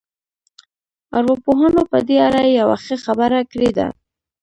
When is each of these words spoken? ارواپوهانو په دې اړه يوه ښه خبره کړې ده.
ارواپوهانو 1.17 1.81
په 1.91 1.97
دې 2.07 2.17
اړه 2.27 2.41
يوه 2.59 2.77
ښه 2.85 2.95
خبره 3.05 3.39
کړې 3.51 3.69
ده. 3.77 3.87